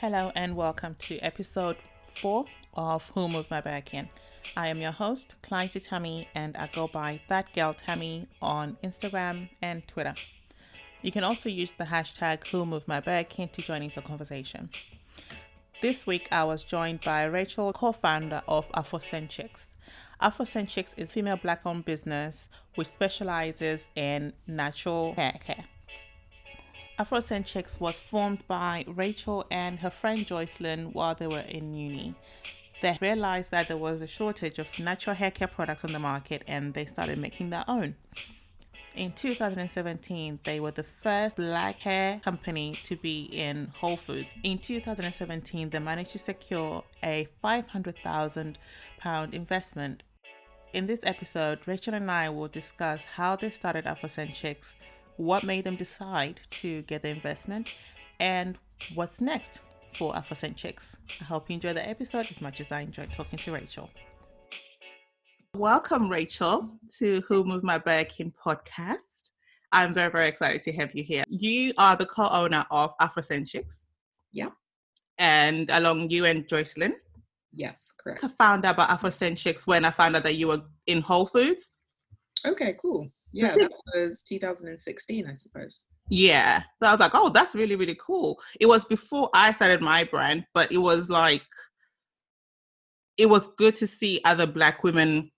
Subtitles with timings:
[0.00, 1.74] Hello and welcome to episode
[2.14, 4.08] four of Who Moved My Birkin.
[4.56, 9.48] I am your host, Clyde Tammy, and I go by That Girl Tammy on Instagram
[9.60, 10.14] and Twitter.
[11.02, 14.70] You can also use the hashtag Who Moved My Birkin to join into conversation.
[15.82, 19.70] This week, I was joined by Rachel, co-founder of Afrocenchix.
[20.22, 25.37] Afrocenchix is a female black-owned business which specializes in natural hair
[26.98, 27.06] care.
[27.06, 32.14] Afrocenchix was formed by Rachel and her friend Joycelyn while they were in uni.
[32.80, 36.42] They realized that there was a shortage of natural hair care products on the market
[36.46, 37.96] and they started making their own.
[38.94, 44.32] In 2017, they were the first black hair company to be in Whole Foods.
[44.42, 48.58] In 2017, they managed to secure a 500,000
[48.98, 50.02] pound investment.
[50.72, 54.74] In this episode, Rachel and I will discuss how they started Afrocenchix,
[55.18, 57.74] what made them decide to get the investment,
[58.18, 58.56] and
[58.94, 59.60] what's next
[59.94, 60.96] for Afrocenchix.
[61.20, 63.90] I hope you enjoy the episode as much as I enjoyed talking to Rachel.
[65.54, 69.30] Welcome, Rachel, to Who Moved My Birkin podcast.
[69.72, 71.24] I'm very, very excited to have you here.
[71.28, 73.86] You are the co owner of Afrocenchix.
[74.32, 74.50] Yeah.
[75.18, 76.94] And along you and Joycelyn,
[77.52, 78.22] Yes, correct.
[78.22, 81.70] I found out about Afrocenchix when I found out that you were in Whole Foods.
[82.46, 83.10] Okay, cool.
[83.32, 85.84] Yeah, that was 2016, I suppose.
[86.10, 86.62] Yeah.
[86.82, 88.40] So I was like, oh, that's really, really cool.
[88.60, 91.42] It was before I started my brand, but it was like,
[93.18, 95.30] it was good to see other Black women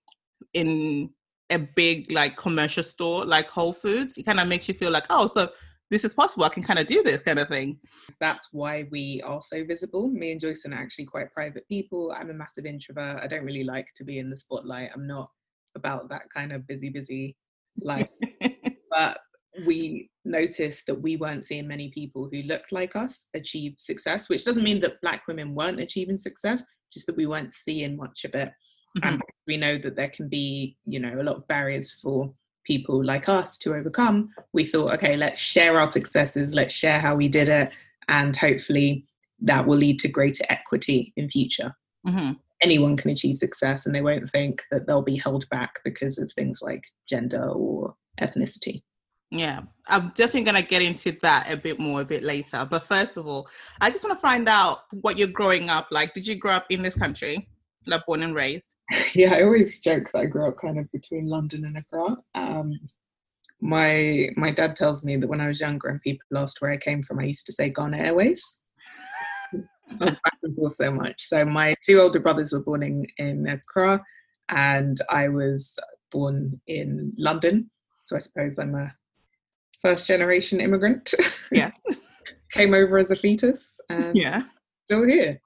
[0.55, 1.11] in
[1.51, 4.17] a big, like, commercial store like Whole Foods.
[4.17, 5.51] It kind of makes you feel like, oh, so
[5.91, 6.45] this is possible.
[6.45, 7.81] I can kind of do this kind of thing.
[8.21, 10.09] That's why we are so visible.
[10.09, 12.15] Me and Joyce are actually quite private people.
[12.17, 13.21] I'm a massive introvert.
[13.21, 14.91] I don't really like to be in the spotlight.
[14.95, 15.31] I'm not
[15.75, 17.37] about that kind of busy, busy
[17.83, 18.09] life.
[18.91, 19.19] but
[19.67, 24.45] we noticed that we weren't seeing many people who looked like us achieve success, which
[24.45, 28.35] doesn't mean that Black women weren't achieving success, just that we weren't seeing much of
[28.35, 28.51] it.
[29.03, 32.33] And we know that there can be, you know, a lot of barriers for
[32.65, 34.31] people like us to overcome.
[34.53, 37.73] We thought, okay, let's share our successes, let's share how we did it,
[38.09, 39.07] and hopefully
[39.43, 41.75] that will lead to greater equity in future.
[42.07, 42.33] hmm
[42.63, 46.31] Anyone can achieve success and they won't think that they'll be held back because of
[46.33, 48.83] things like gender or ethnicity.
[49.31, 52.67] Yeah, I'm definitely going to get into that a bit more a bit later.
[52.69, 53.49] But first of all,
[53.81, 56.15] I just want to find out what you're growing up like.
[56.15, 57.49] Did you grow up in this country,
[57.87, 58.75] like born and raised?
[59.15, 62.17] yeah, I always joke that I grew up kind of between London and Accra.
[62.35, 62.73] Um,
[63.61, 66.77] my my dad tells me that when I was younger and people asked where I
[66.77, 68.60] came from, I used to say Ghana Airways.
[70.01, 71.23] I was back and forth so much.
[71.23, 74.03] So my two older brothers were born in, in Accra,
[74.49, 75.79] and I was
[76.11, 77.71] born in London.
[78.05, 78.93] So I suppose I'm a
[79.81, 81.13] first generation immigrant.
[81.51, 81.71] Yeah.
[82.53, 84.43] Came over as a fetus and Yeah.
[84.85, 85.41] still here.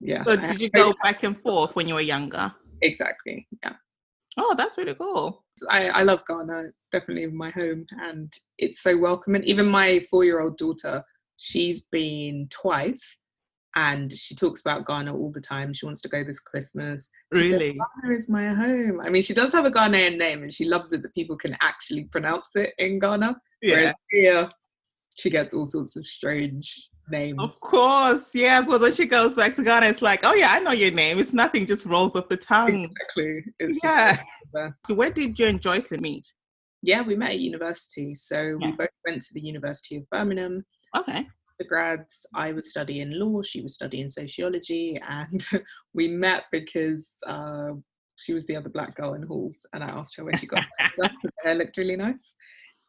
[0.00, 0.24] Yeah.
[0.24, 2.52] So did you go back and forth when you were younger?
[2.82, 3.46] Exactly.
[3.62, 3.74] Yeah.
[4.36, 5.44] Oh, that's really cool.
[5.70, 6.64] I, I love Ghana.
[6.68, 9.42] It's definitely my home and it's so welcoming.
[9.44, 11.02] Even my four year old daughter,
[11.38, 13.16] she's been twice
[13.76, 15.72] and she talks about Ghana all the time.
[15.74, 17.10] She wants to go this Christmas.
[17.34, 17.78] She says, Really?
[18.02, 19.00] Ghana is my home.
[19.00, 21.56] I mean, she does have a Ghanaian name and she loves it that people can
[21.60, 23.36] actually pronounce it in Ghana.
[23.60, 23.74] Yeah.
[23.74, 24.48] Whereas here,
[25.18, 27.36] she gets all sorts of strange names.
[27.38, 28.62] Of course, yeah.
[28.62, 31.18] Because when she goes back to Ghana, it's like, oh yeah, I know your name.
[31.18, 32.84] It's nothing, just rolls off the tongue.
[32.84, 33.44] Exactly.
[33.60, 34.22] It's Yeah.
[34.54, 36.26] just Where did you and Joyce meet?
[36.82, 38.14] yeah, we met at university.
[38.14, 38.68] So Yeah.
[38.68, 40.64] we both went to the University of Birmingham.
[40.96, 41.26] Okay.
[41.58, 42.26] The grads.
[42.34, 45.46] I was studying law, she was studying sociology, and
[45.94, 47.72] we met because uh,
[48.16, 50.64] she was the other black girl in halls, and I asked her where she got
[50.78, 52.34] her 'cause her hair looked really nice.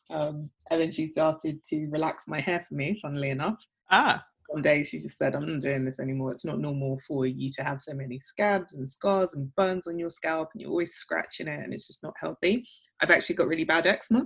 [0.09, 3.61] Um, and then she started to relax my hair for me, funnily enough.
[3.91, 6.31] Ah, One day she just said, I'm not doing this anymore.
[6.31, 9.99] It's not normal for you to have so many scabs and scars and burns on
[9.99, 12.65] your scalp, and you're always scratching it, and it's just not healthy.
[13.01, 14.25] I've actually got really bad eczema.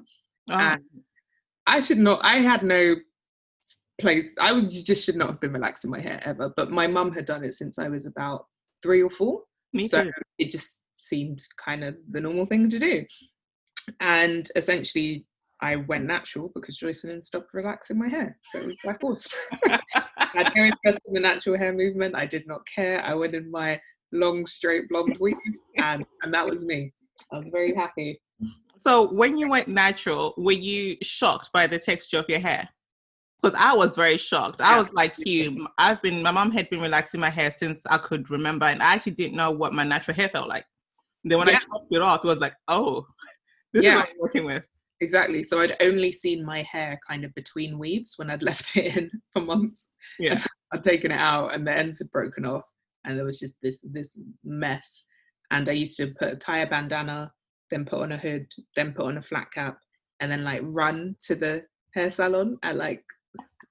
[0.50, 0.54] oh.
[0.54, 0.82] And
[1.66, 2.20] I should not.
[2.24, 2.96] I had no
[4.02, 4.36] place.
[4.40, 6.52] I was just should not have been relaxing my hair ever.
[6.56, 8.46] But my mum had done it since I was about
[8.84, 9.44] three or four,
[9.74, 10.12] me so too.
[10.38, 13.06] it just seemed kind of the normal thing to do.
[14.00, 15.28] And essentially,
[15.62, 19.28] I went natural because Joycelyn stopped relaxing my hair, so it was by force.
[19.66, 19.80] I
[20.34, 22.16] had no interest in the natural hair movement.
[22.16, 23.02] I did not care.
[23.04, 23.80] I went in my
[24.12, 25.36] long, straight blonde weave,
[25.78, 26.92] and and that was me.
[27.32, 28.20] I was very happy.
[28.80, 32.68] So when you went natural, were you shocked by the texture of your hair?
[33.42, 34.62] Because I was very shocked.
[34.62, 35.68] I was like you.
[35.80, 38.94] I've been my mom had been relaxing my hair since I could remember, and I
[38.94, 40.66] actually didn't know what my natural hair felt like.
[41.24, 41.60] Then when I Yeah.
[41.60, 43.06] chopped it off, it was like, oh,
[43.74, 43.92] this Yeah.
[43.92, 44.68] is what I'm working with.
[45.02, 45.42] exactly.
[45.44, 49.10] So I'd only seen my hair kind of between weaves when I'd left it in
[49.34, 49.94] for months.
[50.20, 50.40] Yeah.
[50.74, 52.66] I'd taken it out and the ends had broken off
[53.06, 55.06] and there was just this this mess.
[55.50, 57.34] And I used to put a tire bandana,
[57.72, 58.46] then put on a hood,
[58.76, 59.78] then put on a flat cap,
[60.20, 61.64] and then like run to the
[61.96, 63.04] hair salon at like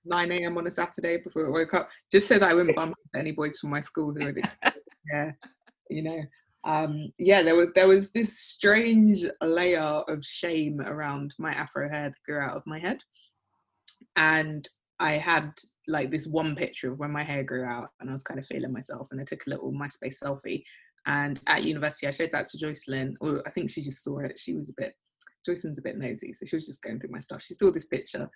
[0.05, 0.59] 9 a.m.
[0.59, 3.33] on a Saturday before I woke up, just so that I wouldn't bump into any
[3.33, 4.35] boys from my school who were
[5.13, 5.33] yeah,
[5.89, 6.23] you know.
[6.65, 12.11] Um, yeah, there was there was this strange layer of shame around my afro hair
[12.11, 13.03] that grew out of my head,
[14.17, 14.69] and
[14.99, 15.53] I had
[15.89, 18.47] like this one picture of when my hair grew out, and I was kind of
[18.47, 20.63] feeling myself, and I took a little MySpace selfie.
[21.07, 24.39] And at university, I showed that to Joycelyn, or I think she just saw it.
[24.39, 24.93] She was a bit,
[25.47, 27.43] Joycelyn's a bit nosy, so she was just going through my stuff.
[27.43, 28.29] She saw this picture,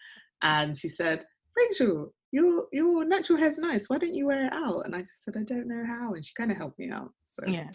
[0.42, 1.24] and she said,
[1.56, 3.88] Rachel, your your natural hair's nice.
[3.88, 4.80] Why don't you wear it out?
[4.84, 6.14] And I just said, I don't know how.
[6.14, 7.10] And she kind of helped me out.
[7.22, 7.70] So Yeah.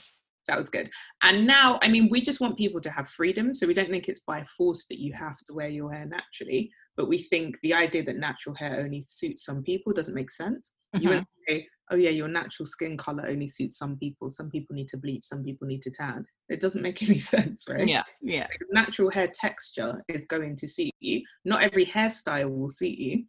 [0.47, 0.89] that was good.
[1.23, 3.53] And now, I mean, we just want people to have freedom.
[3.55, 6.71] So we don't think it's by force that you have to wear your hair naturally.
[6.97, 10.71] But we think the idea that natural hair only suits some people doesn't make sense.
[10.93, 11.07] You Mhm.
[11.07, 14.29] wouldn't say, oh yeah, your natural skin color only suits some people.
[14.29, 15.23] Some people need to bleach.
[15.23, 16.25] Some people need to tan.
[16.49, 17.87] It doesn't make any sense, right?
[17.87, 18.03] Yeah.
[18.21, 18.47] Yeah.
[18.71, 21.21] natural hair texture is going to suit you.
[21.45, 23.23] Not every hairstyle will suit you,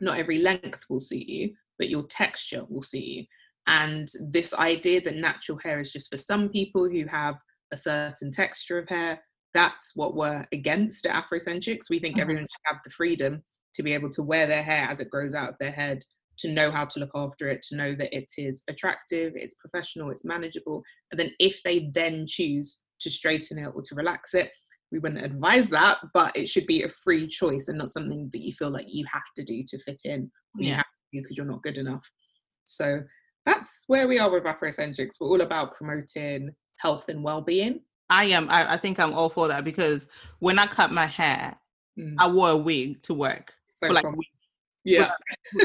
[0.00, 3.24] not every length will suit you, but your texture will suit you.
[3.66, 7.36] And this idea that natural hair is just for some people who have
[7.72, 9.18] a certain texture of hair,
[9.54, 11.88] that's what we're against at Afrocenchix.
[11.88, 12.20] We think Mhm.
[12.20, 13.42] everyone should have the freedom
[13.74, 16.02] to be able to wear their hair as it grows out of their head,
[16.38, 20.10] to know how to look after it, to know that it is attractive, it's professional,
[20.10, 20.82] it's manageable.
[21.10, 24.50] And then if they then choose to straighten it or to relax it,
[24.92, 28.40] we wouldn't advise that, but it should be a free choice and not something that
[28.42, 30.76] you feel like you have to do to fit in or you Yeah.
[30.76, 32.04] have to because you're not good enough.
[32.64, 33.02] So
[33.46, 35.16] that's where we are with Afrocenchix.
[35.20, 37.80] We're all about promoting health and well-being.
[38.10, 38.48] I am.
[38.50, 40.08] I, I think I'm all for that because
[40.38, 41.56] when I cut my hair,
[41.96, 43.52] Mm, I wore a wig to work.
[43.66, 44.32] so for like from- weeks.
[44.84, 45.10] Yeah,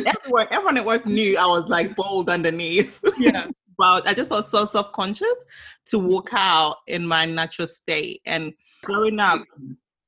[0.05, 3.01] everyone, everyone at work knew I was like bold underneath.
[3.17, 5.45] yeah, but I just felt so self conscious
[5.87, 8.21] to walk out in my natural state.
[8.25, 9.43] And growing up,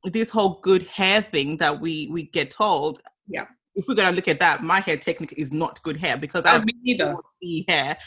[0.04, 3.02] this whole good hair thing that we we get told.
[3.28, 3.46] Yeah.
[3.76, 6.56] If we're gonna look at that, my hair technically is not good hair because I
[6.56, 7.12] I me neither.
[7.12, 7.98] don't see hair.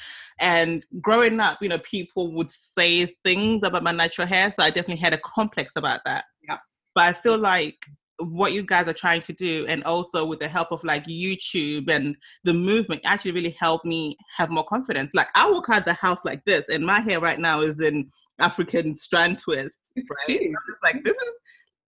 [0.40, 4.68] And growing up, you know, people would say things about my natural hair, so I
[4.68, 6.24] definitely had a complex about that.
[6.46, 6.58] Yeah.
[6.94, 7.78] But I feel like
[8.18, 11.90] what you guys are trying to do, and also with the help of like YouTube
[11.90, 15.12] and the movement, actually really helped me have more confidence.
[15.14, 18.10] Like I walk out the house like this, and my hair right now is in
[18.40, 20.40] African strand twist, right?
[20.40, 21.32] I'm just like this is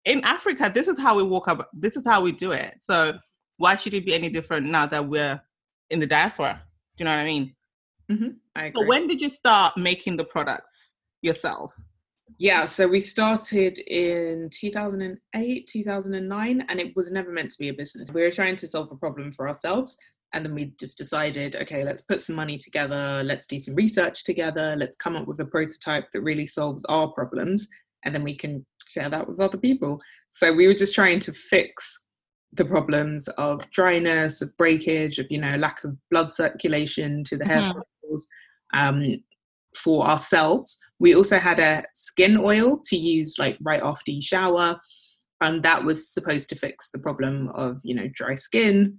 [0.06, 0.72] in Africa.
[0.74, 1.70] This is how we walk up.
[1.74, 2.76] This is how we do it.
[2.80, 3.18] So
[3.58, 5.42] why should it be any different now that we're
[5.90, 6.62] in the diaspora?
[6.98, 7.56] Do you know what I mean?
[8.12, 8.30] Mm-hmm.
[8.56, 11.76] I So when did you start making the products yourself?
[12.38, 17.74] Yeah, so we started in 2008, 2009, and it was never meant to be a
[17.74, 18.10] business.
[18.14, 19.98] We were trying to solve a problem for ourselves.
[20.34, 24.26] And then we just decided, okay, let's put some money together, let's do some research
[24.26, 27.70] together, let's come up with a prototype that really solves our problems,
[28.04, 30.02] and then we can share that with other people.
[30.30, 32.04] So we were just trying to fix
[32.52, 37.46] the problems of dryness, of breakage, of you know, lack of blood circulation to the
[37.46, 37.72] hair Mhm.
[37.74, 38.28] follicles.
[38.74, 39.24] Um,
[39.76, 40.78] for ourselves.
[41.00, 44.80] We also had a skin oil to use like right after you shower,
[45.42, 48.98] and that was supposed to fix the problem of you know dry skin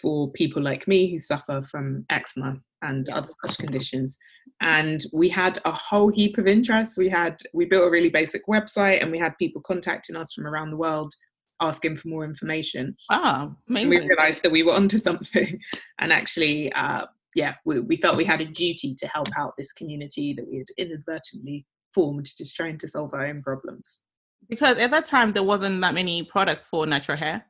[0.00, 4.18] for people like me who suffer from eczema and other such conditions.
[4.60, 6.98] And we had a whole heap of interest.
[6.98, 10.46] We had we built a really basic website, and we had people contacting us from
[10.46, 11.14] around the world
[11.60, 15.58] asking for more information Ah, and we realized that we were onto something
[15.98, 19.72] and actually uh, yeah we, we felt we had a duty to help out this
[19.72, 21.64] community that we had inadvertently
[21.94, 24.02] formed just trying to solve our own problems
[24.48, 27.44] Because at that time there wasn't that many products for natural hair.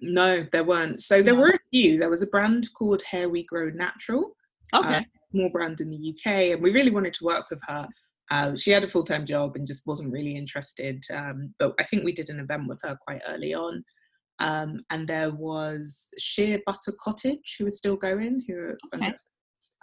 [0.00, 1.40] no there weren't so there No.
[1.40, 4.32] were a few there was a brand called hair we grow natural
[4.74, 5.04] Okay.
[5.32, 7.86] small brand in the uk and we really wanted to work with her
[8.28, 12.04] uh, she had a full-time job and just wasn't really interested um, but i think
[12.04, 13.84] we did an event with her quite early on
[14.40, 19.04] um, and there was Shea Butter Cottage who are still going who are Okay.
[19.04, 19.30] fantastic.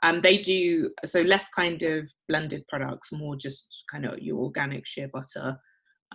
[0.03, 4.85] um, they do so less kind of blended products more just kind of your organic
[4.85, 5.57] shea butter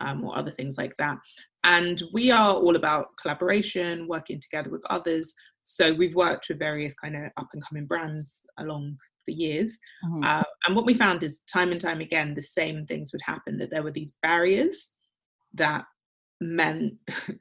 [0.01, 1.17] um, or other things like that
[1.65, 6.95] and we are all about collaboration working together with others so we've worked with various
[6.95, 10.25] kind of up and coming brands along the years Mhm.
[10.25, 13.57] uh, and what we found is time and time again, the same things would happen
[13.59, 14.95] that there were these barriers
[15.55, 15.85] that
[16.41, 16.95] meant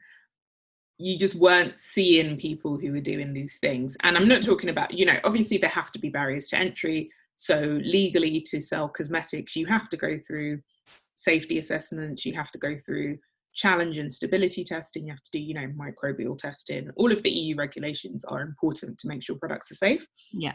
[0.98, 3.98] you just weren't seeing people who were doing these things.
[4.04, 7.12] And I'm not talking about, you know, obviously there have to be barriers to entry.
[7.36, 10.60] So legally to sell cosmetics, you have to go through
[11.14, 13.18] safety assessments, you have to go through
[13.58, 15.06] challenge and stability testing.
[15.06, 16.90] You have to do, you know, microbial testing.
[16.96, 20.08] All of the EU regulations are important to make sure products are safe.
[20.32, 20.54] Yeah.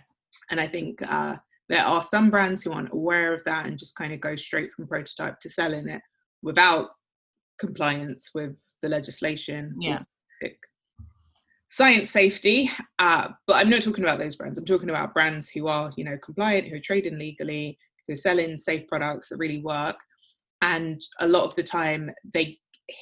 [0.50, 1.36] And I think uh,
[1.68, 4.72] there are some brands who aren't aware of that and just kind of go straight
[4.72, 6.00] from prototype to selling it
[6.42, 6.90] without
[7.58, 9.74] compliance with the legislation.
[9.78, 10.02] Yeah.
[11.70, 14.58] Science safety, uh, but I'm not talking about those brands.
[14.58, 18.16] I'm talking about brands who are, you know, compliant, who are trading legally, who are
[18.16, 19.96] selling safe products that really work.
[20.60, 22.58] And a lot of the time, they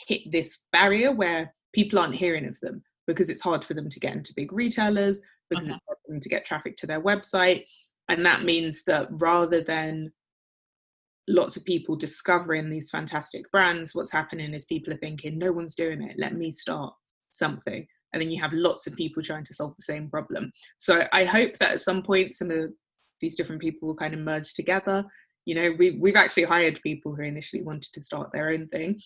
[0.07, 4.01] hit this barrier where people aren't hearing of them because it's hard for them to
[4.01, 5.19] get into big retailers,
[5.49, 5.73] because okay.
[5.73, 7.65] it's hard for them to get traffic to their website.
[8.09, 10.13] And that means that rather than
[11.29, 15.75] lots of people discovering these fantastic brands, what's happening is people are thinking, no one's
[15.75, 16.95] doing it, let me start
[17.33, 17.87] something.
[18.13, 20.51] And then you have lots of people trying to solve the same problem.
[20.79, 22.71] So I hope that at some point, some of
[23.21, 25.05] these different people will kind of merge together.
[25.45, 28.99] You know, we, we've actually hired people who initially wanted to start their own thing.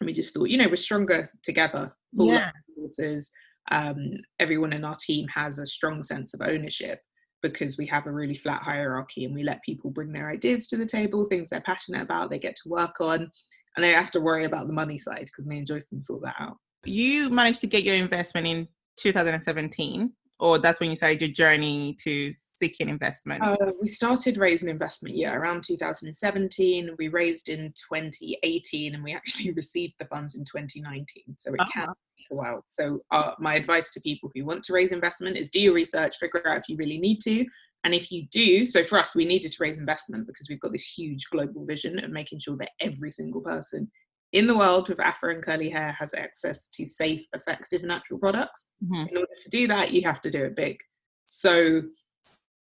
[0.00, 1.94] And we just thought, you know, we're stronger together.
[2.18, 2.50] All yeah.
[2.68, 3.30] resources.
[3.70, 7.00] Um, everyone in our team has a strong sense of ownership
[7.42, 10.76] because we have a really flat hierarchy and we let people bring their ideas to
[10.76, 13.28] the table, things they're passionate about, they get to work on,
[13.76, 16.36] and they have to worry about the money side because me and Joycelyn sort that
[16.38, 16.56] out.
[16.84, 21.96] You managed to get your investment in 2017, or that's when you started your journey
[22.02, 23.42] to seeking investment?
[23.42, 26.90] Uh, we started raising investment, yeah, around 2017.
[26.98, 31.06] We raised in 2018 and we actually received the funds in 2019.
[31.36, 31.70] So it uh-huh.
[31.72, 32.64] can take a while.
[32.66, 36.16] So uh, my advice to people who want to raise investment is do your research,
[36.16, 37.46] figure out if you really need to.
[37.84, 40.72] And if you do, so for us, we needed to raise investment because we've got
[40.72, 43.90] this huge global vision of making sure that every single person
[44.32, 48.70] in the world with afro and curly hair has access to safe, effective natural products.
[48.82, 49.08] Mm-hmm.
[49.10, 50.78] In order to do that, you have to do it big.
[51.26, 51.82] So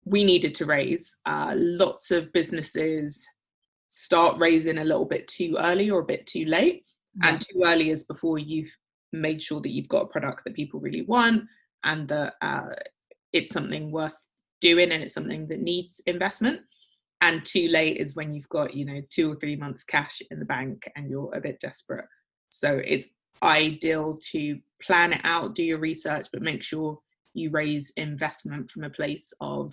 [0.05, 1.15] we needed to raise.
[1.25, 3.25] Uh, lots of businesses
[3.87, 6.83] start raising a little bit too early or a bit too late.
[7.17, 7.29] Mm-hmm.
[7.29, 8.71] And too early is before you've
[9.13, 11.43] made sure that you've got a product that people really want
[11.83, 12.69] and that uh,
[13.33, 14.15] it's something worth
[14.59, 16.61] doing and it's something that needs investment
[17.21, 20.39] and too late is when you've got you know two or three months cash in
[20.39, 22.05] the bank and you're a bit desperate.
[22.49, 23.13] So it's
[23.43, 26.99] ideal to plan it out do your research but make sure
[27.33, 29.71] you raise investment from a place of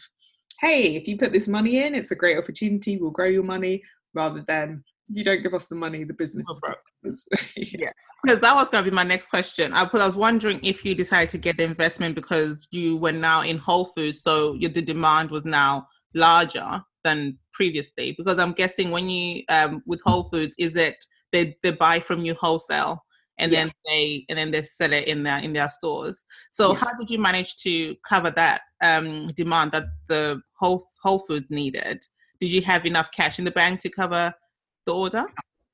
[0.61, 3.83] hey if you put this money in it's a great opportunity we'll grow your money
[4.15, 6.47] rather than you don't give us the money, the business
[7.05, 7.91] is yeah,
[8.23, 9.73] because that was going to be my next question.
[9.73, 13.43] I, I was wondering if you decided to get the investment because you were now
[13.43, 18.15] in Whole Foods, so the demand was now larger than previously.
[18.17, 20.97] Because I'm guessing when you um, with Whole Foods, is it
[21.33, 23.05] they they buy from you wholesale
[23.39, 23.65] and yeah.
[23.65, 26.25] then they and then they sell it in their in their stores.
[26.51, 26.79] So yeah.
[26.79, 32.05] how did you manage to cover that um, demand that the Whole Whole Foods needed?
[32.41, 34.33] Did you have enough cash in the bank to cover
[34.87, 35.25] the order?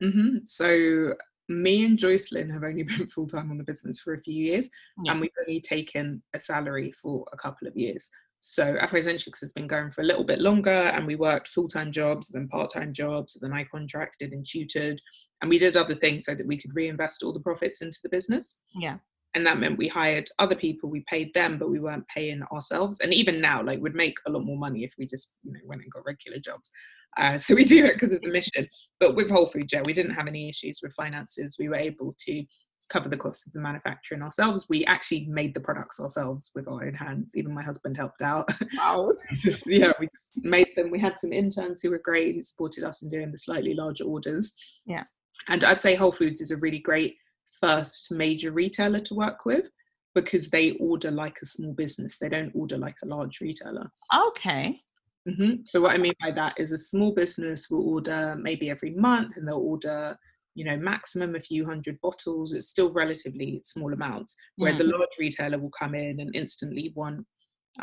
[0.03, 0.39] Mm-hmm.
[0.47, 1.15] So
[1.49, 4.69] me and Joycelyn have only been full time on the business for a few years,
[5.05, 5.13] yeah.
[5.13, 8.09] and we've only taken a salary for a couple of years.
[8.47, 11.91] So Afrocenchix has been going for a little bit longer, and we worked full time
[11.91, 15.01] jobs, then part time jobs, then I contracted and tutored,
[15.41, 18.11] and we did other things so that we could reinvest all the profits into the
[18.11, 18.61] business.
[18.75, 18.99] Yeah.
[19.35, 23.01] And that meant we hired other people, we paid them, but we weren't paying ourselves.
[23.01, 25.61] And even now, like, we'd make a lot more money if we just, you know,
[25.65, 26.71] went and got regular jobs.
[27.17, 28.69] Uh, so we do it because of the mission.
[29.01, 31.57] But with Whole Food, yeah, we didn't have any issues with finances.
[31.59, 32.45] We were able to
[32.89, 34.67] cover the costs of the manufacturing ourselves.
[34.69, 37.37] We actually made the products ourselves with our own hands.
[37.37, 38.49] Even my husband helped out.
[38.77, 39.13] Wow.
[39.39, 40.91] just, yeah, we just made them.
[40.91, 44.05] We had some interns who were great, who supported us in doing the slightly larger
[44.05, 44.55] orders.
[44.85, 45.05] Yeah.
[45.49, 47.17] And I'd say Whole Foods is a really great
[47.61, 49.69] first major retailer to work with
[50.15, 52.19] because they order like a small business.
[52.19, 53.91] They don't order like a large retailer.
[54.29, 54.81] Okay.
[55.29, 55.63] Mm-hmm.
[55.65, 59.37] So what I mean by that is a small business will order maybe every month,
[59.37, 60.17] and they'll order,
[60.55, 62.53] you know, maximum a few hundred bottles.
[62.53, 64.37] It's still relatively small amounts.
[64.57, 64.93] Whereas mm.
[64.93, 67.27] a large retailer will come in and instantly want,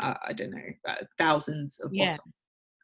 [0.00, 2.06] uh, I don't know, uh, thousands of yeah.
[2.06, 2.34] bottles,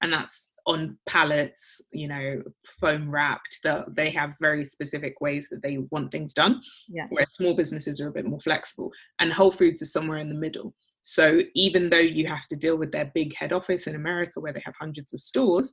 [0.02, 2.42] and that's on pallets, you know,
[2.80, 3.58] foam wrapped.
[3.64, 6.60] That they have very specific ways that they want things done.
[6.88, 7.06] Yeah.
[7.08, 10.34] Where small businesses are a bit more flexible, and Whole Foods is somewhere in the
[10.34, 10.74] middle.
[11.02, 14.52] So even though you have to deal with their big head office in America where
[14.52, 15.72] they have hundreds of stores,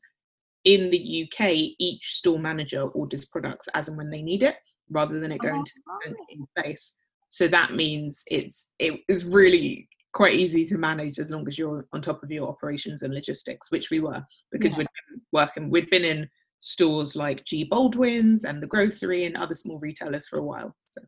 [0.65, 4.55] in the UK, each store manager orders products as and when they need it,
[4.89, 6.97] rather than it going oh, to the in place.
[7.29, 11.85] So that means it's it is really quite easy to manage as long as you're
[11.91, 14.79] on top of your operations and logistics, which we were because yeah.
[14.79, 16.29] we'd been working, we'd been in
[16.59, 20.75] stores like G Baldwin's and the grocery and other small retailers for a while.
[20.89, 21.01] So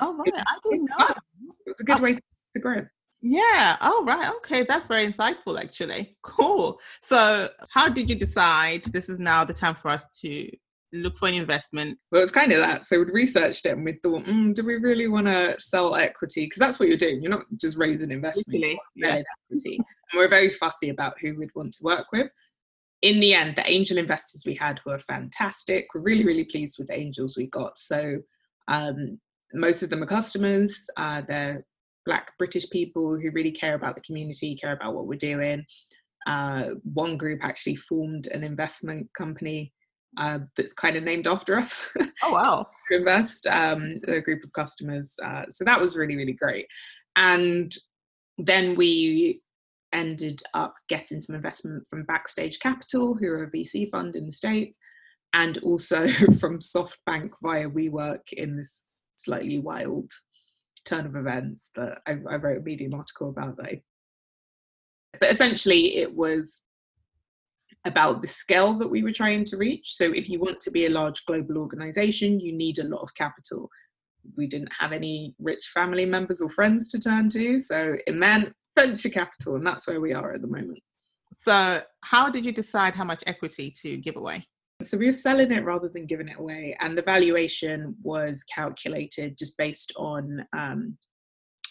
[0.00, 1.14] oh right, I didn't know.
[1.66, 2.18] It's a good way
[2.52, 2.82] to grow.
[3.26, 3.78] Yeah.
[3.80, 4.30] Oh, right.
[4.36, 4.64] Okay.
[4.64, 6.16] That's very insightful, actually.
[6.22, 6.78] Cool.
[7.00, 10.50] So, how did you decide this is now the time for us to
[10.94, 11.98] look for an investment.
[12.10, 12.84] Well, it's kind of that.
[12.84, 16.46] So we'd researched it and we thought, mm, do we really want to sell equity?
[16.46, 17.20] Because that's what you're doing.
[17.20, 18.60] You're not just raising investment.
[18.60, 19.22] Literally, yeah.
[19.50, 19.76] equity.
[19.76, 22.28] And we're very fussy about who we'd want to work with.
[23.02, 25.86] In the end, the angel investors we had were fantastic.
[25.94, 27.76] We're really, really pleased with the angels we got.
[27.76, 28.20] So
[28.68, 29.20] um,
[29.52, 30.88] most of them are customers.
[30.96, 31.66] Uh, they're
[32.06, 35.64] Black British people who really care about the community, care about what we're doing.
[36.26, 39.72] Uh, one group actually formed an investment company
[40.16, 41.90] uh, that's kind of named after us.
[42.22, 42.66] Oh wow!
[42.90, 45.16] to invest um, a group of customers.
[45.22, 46.66] Uh, so that was really really great.
[47.16, 47.74] And
[48.38, 49.40] then we
[49.92, 54.32] ended up getting some investment from Backstage Capital, who are a VC fund in the
[54.32, 54.76] states,
[55.32, 56.08] and also
[56.40, 60.10] from SoftBank via WeWork in this slightly wild
[60.84, 63.56] turn of events that I, I wrote a Medium article about.
[63.56, 63.80] That
[65.20, 66.62] but essentially, it was
[67.84, 69.94] about the scale that we were trying to reach.
[69.94, 73.14] So, if you want to be a large global organization, you need a lot of
[73.14, 73.70] capital.
[74.36, 78.52] We didn't have any rich family members or friends to turn to, so it meant
[78.76, 80.80] venture capital, and that's where we are at the moment.
[81.36, 84.46] So, how did you decide how much equity to give away?
[84.84, 89.38] So, we were selling it rather than giving it away, and the valuation was calculated
[89.38, 90.96] just based on um,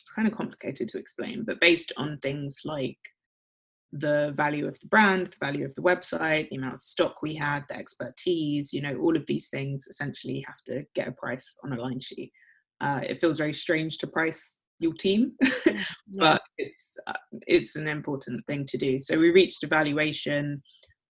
[0.04, 2.98] it's kind of complicated to explain, but based on things like
[3.94, 7.34] the value of the brand, the value of the website, the amount of stock we
[7.36, 11.58] had, the expertise, you know, all of these things essentially have to get a price
[11.64, 12.34] on a line sheet.
[12.82, 15.34] Uh, it feels very strange to price your team,
[16.20, 17.14] but it's uh,
[17.48, 19.00] it's an important thing to do.
[19.00, 20.62] So we reached a valuation,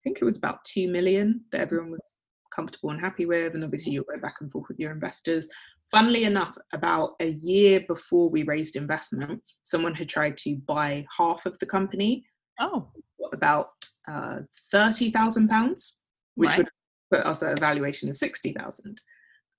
[0.03, 2.15] think it was about two million that everyone was
[2.55, 5.49] comfortable and happy with, and obviously you'll go back and forth with your investors.
[5.91, 11.47] Funnily enough, about a year before we raised investment, someone had tried to buy half
[11.47, 12.25] of the company
[12.61, 12.91] Oh.
[13.33, 13.69] About
[14.09, 14.41] uh,
[14.75, 15.93] £30,000,
[16.35, 16.59] which Right.
[16.59, 16.69] would
[17.11, 19.01] put us at a valuation of 60,000.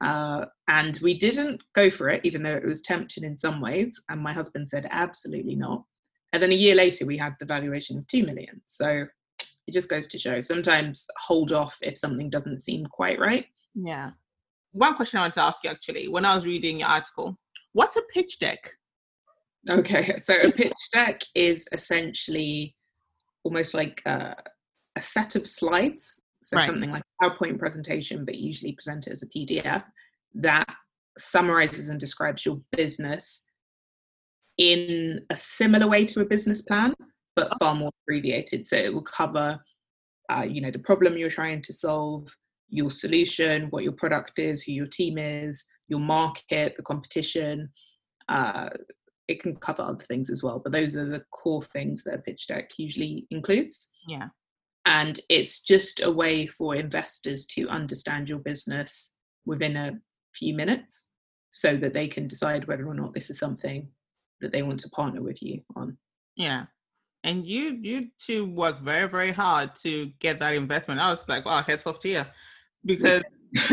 [0.01, 4.01] Uh, and we didn't go for it, even though it was tempting in some ways.
[4.09, 5.83] And my husband said, absolutely not.
[6.33, 8.61] And then a year later, we had the valuation of 2 million.
[8.65, 9.05] So
[9.67, 13.45] it just goes to show sometimes hold off if something doesn't seem quite right.
[13.75, 14.11] Yeah.
[14.71, 17.37] One question I wanted to ask you actually, when I was reading your article,
[17.73, 18.71] what's a pitch deck?
[19.69, 22.75] Okay, so a pitch deck is essentially
[23.43, 24.35] almost like a,
[24.95, 26.21] a set of slides.
[26.41, 26.65] So Right.
[26.65, 29.85] something like a PowerPoint presentation, but usually presented as a PDF
[30.35, 30.67] that
[31.17, 33.47] summarizes and describes your business
[34.57, 36.93] in a similar way to a business plan,
[37.35, 38.65] but far more abbreviated.
[38.65, 39.59] So it will cover,
[40.29, 42.27] uh, you know, the problem you're trying to solve,
[42.69, 47.69] your solution, what your product is, who your team is, your market, the competition.
[48.29, 48.69] Uh,
[49.27, 52.17] it can cover other things as well, but those are the core things that a
[52.17, 53.93] pitch deck usually includes.
[54.07, 54.27] Yeah.
[54.85, 59.13] And it's just a way for investors to understand your business
[59.45, 59.93] within a
[60.35, 61.09] few minutes
[61.51, 63.87] so that they can decide whether or not this is something
[64.41, 65.97] that they want to partner with you on.
[66.35, 66.65] Yeah.
[67.23, 70.99] And you you two worked very, very hard to get that investment.
[70.99, 72.25] I was like, wow, heads off to you.
[72.85, 73.23] Because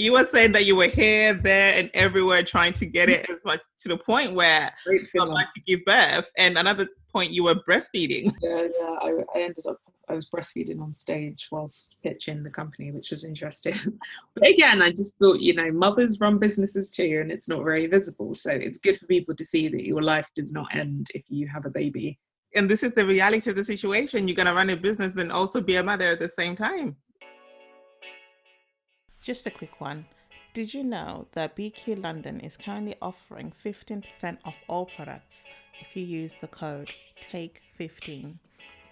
[0.00, 3.44] you were saying that you were here, there, and everywhere trying to get it as
[3.44, 5.30] much to the point where Great I'd feeling.
[5.30, 6.30] like to give birth.
[6.38, 8.32] And another point you were breastfeeding.
[8.42, 8.96] Yeah, yeah.
[9.02, 13.24] I, I ended up I was breastfeeding on stage whilst pitching the company, which was
[13.24, 13.74] interesting.
[14.34, 17.86] but again, I just thought, you know, mothers run businesses too, and it's not very
[17.86, 18.34] visible.
[18.34, 21.46] So it's good for people to see that your life does not end if you
[21.46, 22.18] have a baby.
[22.56, 24.26] And this is the reality of the situation.
[24.26, 26.96] You're gonna run a business and also be a mother at the same time.
[29.20, 30.06] Just a quick one.
[30.54, 35.44] Did you know that BQ London is currently offering 15% off all products
[35.78, 38.36] if you use the code TAKE15?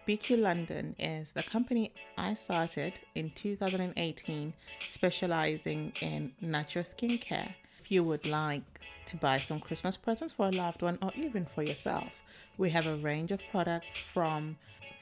[0.06, 4.52] BQ London is the company I started in 2018
[4.90, 7.54] specializing in natural skincare.
[7.80, 8.62] If you would like
[9.06, 12.12] to buy some Christmas presents for a loved one or even for yourself,
[12.58, 14.58] we have a range of products from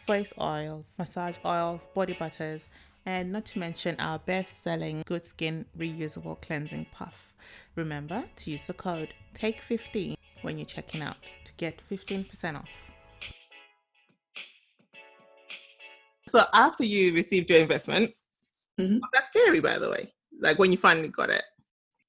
[0.07, 2.69] face oils, massage oils, body butters,
[3.07, 7.33] and not to mention our best selling good skin reusable cleansing puff.
[7.77, 12.69] Remember to use the code TAKE15 when you're checking out to get 15% off.
[16.29, 18.13] So after you received your investment,
[18.79, 19.01] Mhm.
[19.01, 20.13] was that scary by the way?
[20.41, 21.45] Like when you finally got it?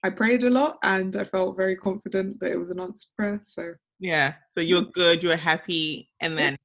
[0.04, 3.40] I prayed a lot and I felt very confident that it was an answered prayer.
[3.44, 4.36] So Yeah.
[4.54, 6.10] So you're good, you were happy.
[6.20, 6.58] And then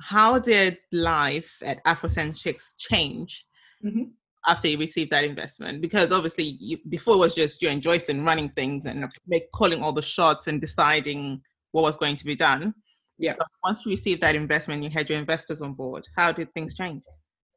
[0.00, 3.46] how did life at Afrocenchix change
[3.84, 4.10] Mhm.
[4.46, 5.80] after you received that investment?
[5.80, 9.50] Because obviously you, before it was just you and Joyce and running things and make,
[9.52, 11.40] calling all the shots and deciding
[11.72, 12.74] what was going to be done.
[13.18, 13.32] Yeah.
[13.32, 16.06] So once you received that investment, you had your investors on board.
[16.16, 17.02] How did things change?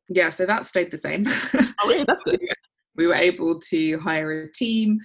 [0.09, 1.23] Yeah, so that stayed the same.
[1.27, 2.03] Oh, really?
[2.05, 2.41] That's good.
[2.95, 4.99] we were able to hire a team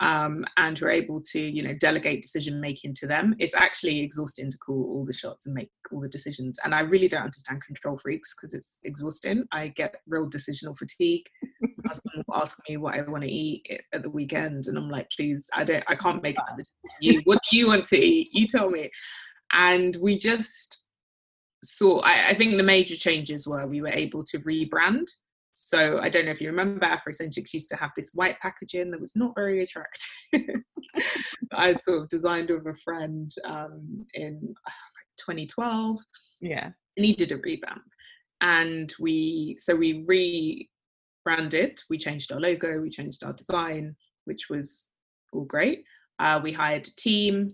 [0.00, 3.34] um, and we're able to you know delegate decision making to them.
[3.38, 6.58] It's actually exhausting to call all the shots and make all the decisions.
[6.64, 9.44] And i really don't understand control freaks because it's exhausting.
[9.52, 11.26] I get real decisional fatigue.
[11.62, 14.88] My husband will ask me what i want to eat at the weekend and i'm
[14.88, 16.66] like please i don't i can't make it
[17.00, 17.20] you.
[17.24, 18.30] What do you want to eat?
[18.32, 18.90] You tell me.
[19.52, 20.84] And we just
[21.62, 25.06] saw I, I think the major changes were we were able to rebrand
[25.52, 29.00] so I don't know if you remember, Afrocenchix used to have this white packaging that
[29.00, 30.62] was not very attractive.
[31.52, 34.54] I sort of designed with a friend um, in
[35.18, 35.98] 2012.
[36.40, 37.82] Yeah, needed a revamp,
[38.40, 40.04] and we so we
[41.26, 41.80] rebranded.
[41.90, 44.88] We changed our logo, we changed our design, which was
[45.32, 45.84] all great.
[46.18, 47.52] Uh, we hired a team.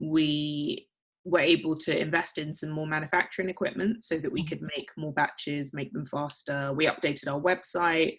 [0.00, 0.88] We
[1.24, 4.48] were able to invest in some more manufacturing equipment so that we mm-hmm.
[4.48, 6.72] could make more batches, make them faster.
[6.72, 8.16] We updated our website.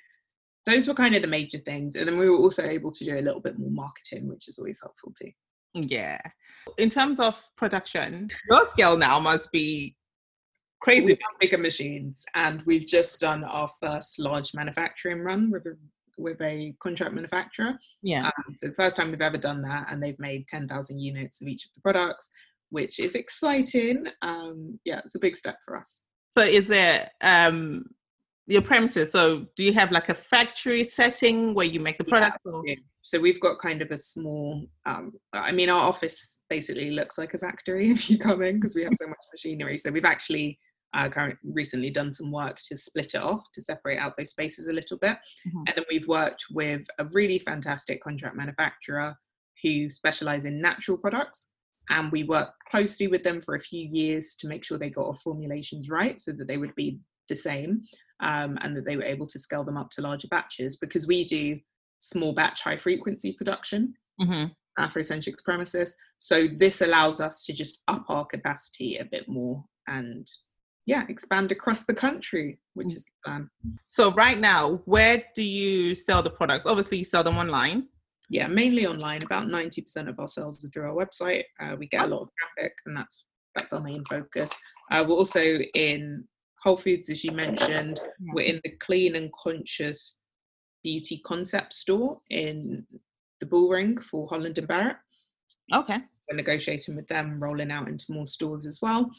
[0.65, 1.95] Those were kind of the major things.
[1.95, 4.57] And then we were also able to do a little bit more marketing, which is
[4.57, 5.31] always helpful too.
[5.73, 6.19] Yeah.
[6.77, 9.97] In terms of production, your scale now must be
[10.81, 11.17] crazy.
[11.41, 12.23] bigger machines.
[12.35, 15.75] And we've just done our first large manufacturing run with a
[16.17, 17.77] with a contract manufacturer.
[18.03, 18.25] Yeah.
[18.25, 21.47] Um, so the first time we've ever done that, and they've made 10,000 units of
[21.47, 22.29] each of the products
[22.73, 24.07] which is exciting.
[24.23, 26.03] Um, yeah, it's a big step for us.
[26.31, 27.85] So, is it um,
[28.47, 29.11] your premises?
[29.11, 32.39] So, do you have like a factory setting where you make the product?
[32.65, 34.65] Yeah, so we've got kind of a small.
[34.87, 38.75] Um, I mean, our office basically looks like a factory if you come in because
[38.75, 39.77] we have so much machinery.
[39.77, 40.57] So we've actually
[40.95, 44.67] uh, current, recently done some work to split it off to separate out those spaces
[44.67, 45.63] a little bit, mm-hmm.
[45.67, 49.15] and then we've worked with a really fantastic contract manufacturer
[49.61, 51.52] who specialize in natural products
[51.89, 55.07] and we worked closely with them for a few years to make sure they got
[55.07, 57.81] our formulations right so that they would be the same
[58.21, 61.23] um, and that they were able to scale them up to larger batches because we
[61.23, 61.59] do
[61.99, 64.45] small batch high frequency production mm-hmm.
[64.81, 70.27] Afrocenchix premises so this allows us to just up our capacity a bit more and
[70.85, 72.95] yeah expand across the country which mm.
[72.95, 73.49] is the plan
[73.87, 77.87] so right now where do you sell the products obviously you sell them online
[78.29, 79.23] yeah, mainly online.
[79.23, 81.43] About 90% of our sales are through our website.
[81.59, 84.51] Uh, we get a lot of traffic, and that's that's our main focus.
[84.91, 86.27] Uh, we're also in
[86.61, 88.01] Whole Foods, as you mentioned.
[88.33, 90.17] We're in the Clean and Conscious
[90.83, 92.85] Beauty Concept store in
[93.39, 94.97] the Bullring for Holland and Barrett.
[95.71, 95.99] Okay.
[96.29, 99.11] We're negotiating with them, rolling out into more stores as well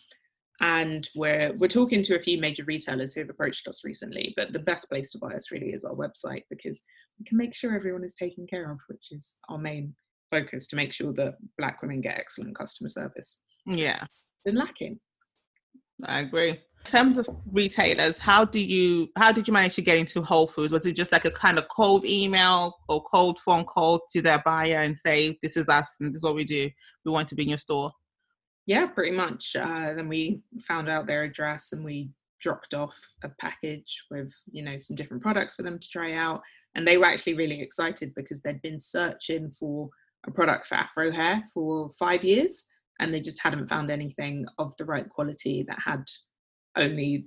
[0.61, 4.53] and we're we're talking to a few major retailers who have approached us recently but
[4.53, 6.85] the best place to buy us really is our website because
[7.19, 9.95] we can make sure everyone is taken care of which is our main
[10.31, 13.43] focus to make sure that black women get excellent customer service.
[13.67, 14.03] Yeah.
[14.03, 14.99] It's been lacking.
[16.05, 16.51] I agree.
[16.51, 20.47] In terms of retailers how do you how did you manage to get into whole
[20.47, 20.73] foods?
[20.73, 24.43] Was it just like a kind of cold email or cold phone call to their
[24.45, 26.69] buyer and say this is us and this is what we do.
[27.05, 27.93] We want to be in your store
[28.67, 29.57] yeah, pretty much.
[29.57, 34.63] Uh, then we found out their address and we dropped off a package with you
[34.63, 36.43] know some different products for them to try out
[36.75, 39.89] and they were actually really excited because they'd been searching for
[40.27, 42.67] a product for afro hair for five years
[43.01, 46.05] and they just hadn't found anything of the right quality that had
[46.77, 47.25] only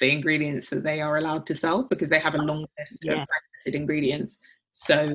[0.00, 3.12] the ingredients that they are allowed to sell because they have a long list yeah.
[3.12, 4.40] of patented ingredients
[4.72, 5.14] so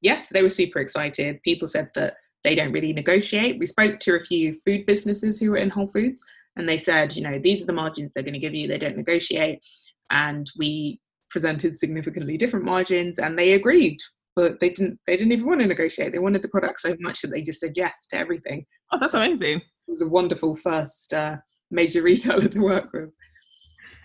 [0.00, 3.58] yes they were super excited people said that they don't really negotiate.
[3.58, 6.22] We spoke to a few food businesses who were in Whole Foods,
[6.56, 8.68] and they said, you know, these are the margins they're going to give you.
[8.68, 9.64] They don't negotiate,
[10.10, 11.00] and we
[11.30, 13.98] presented significantly different margins, and they agreed.
[14.34, 14.98] But they didn't.
[15.06, 16.12] They didn't even want to negotiate.
[16.12, 18.64] They wanted the product so much that they just said yes to everything.
[18.90, 19.58] Oh, that's so amazing!
[19.58, 21.36] It was a wonderful first uh,
[21.70, 23.10] major retailer to work with.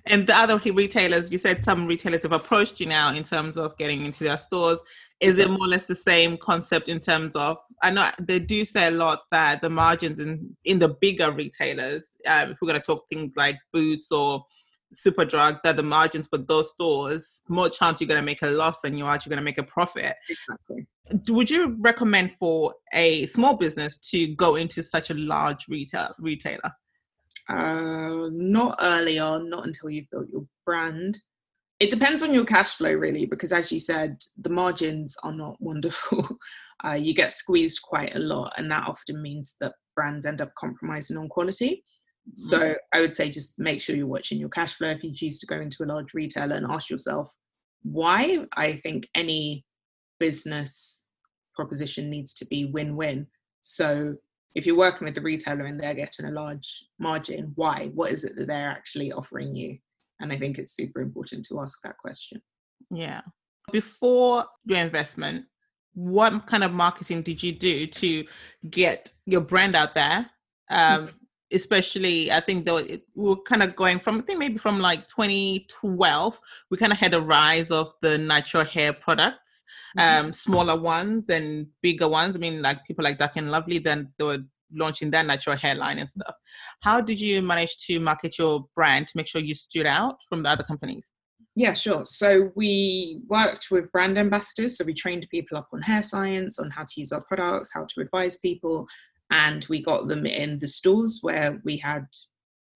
[0.10, 3.78] And the other retailers, you said some retailers have approached you now in terms of
[3.78, 4.80] getting into their stores.
[5.20, 7.58] Is it more or less the same concept in terms of?
[7.82, 12.16] I know they do say a lot that the margins in in the bigger retailers,
[12.28, 14.46] um, if we're going to talk things like Boots or
[14.94, 18.82] Superdrug, that the margins for those stores, more chance you're going to make a loss
[18.82, 20.16] than you are actually going to make a profit.
[20.30, 20.88] Exactly.
[21.30, 26.72] Would you recommend for a small business to go into such a large retail retailer?
[27.50, 31.18] Uh, not early on, not until you've built your brand.
[31.80, 35.58] It depends on your cash flow, really, because as you said, the margins are not
[35.60, 36.28] wonderful.
[36.86, 40.52] uh, you get squeezed quite a lot, and that often means that brands end up
[40.58, 41.84] compromising on quality.
[42.34, 42.74] So mm-hmm.
[42.94, 45.48] I would say just make sure you're watching your cash flow if you choose to
[45.48, 47.32] go into a large retailer and ask yourself
[47.84, 48.46] why.
[48.56, 49.64] I think any
[50.20, 51.06] business
[51.56, 53.28] proposition needs to be win win.
[53.62, 54.16] So
[54.58, 57.92] if you're working with the retailer and they're getting a large margin, why?
[57.94, 59.78] What is it that they're actually offering you?
[60.20, 62.42] And I think it's super important to ask that question.
[62.90, 63.22] Yeah.
[63.72, 65.46] Before your investment,
[65.94, 68.26] what kind of marketing did you do to
[68.72, 70.28] get your brand out there?
[70.72, 71.12] Um,
[71.52, 74.80] especially, I think though it, we were kind of going from, I think maybe from
[74.80, 79.64] like 2012, we kind of had a rise of the natural hair products,
[79.98, 80.28] mm-hmm.
[80.28, 82.36] um, smaller ones and bigger ones.
[82.36, 84.40] I mean, like people like Dark and Lovely, then they were
[84.74, 86.36] launching their natural hairline and stuff.
[86.82, 90.44] How did you manage to market your brand to make sure you stood out from
[90.44, 91.12] the other companies?
[91.56, 92.06] Yeah, sure.
[92.06, 94.78] So we worked with brand ambassadors.
[94.78, 97.86] So we trained people up on hair science, on how to use our products, how
[97.86, 98.88] to advise people.
[99.30, 102.06] And we got them in the stores where we had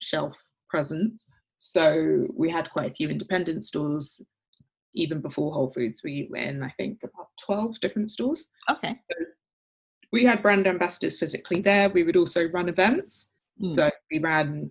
[0.01, 1.27] shelf presence.
[1.57, 4.21] So we had quite a few independent stores.
[4.93, 8.47] Even before Whole Foods, we were in, I think, about 12 different stores.
[8.69, 8.99] Okay.
[9.11, 9.25] So
[10.11, 11.89] we had brand ambassadors physically there.
[11.89, 13.31] We would also run events.
[13.63, 13.65] Mm.
[13.65, 14.69] So we ran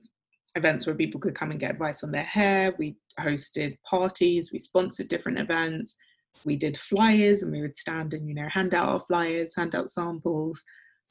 [0.56, 2.74] events where people could come and get advice on their hair.
[2.78, 5.96] We hosted parties, we sponsored different events,
[6.44, 9.74] we did flyers and we would stand and, you know, hand out our flyers, hand
[9.74, 10.62] out samples.